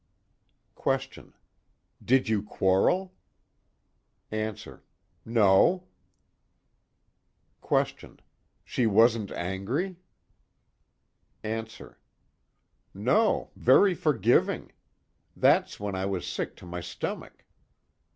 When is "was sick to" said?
16.07-16.65